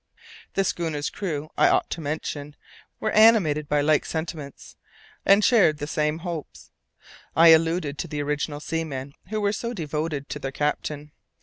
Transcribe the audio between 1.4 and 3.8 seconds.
I ought to mention, were animated by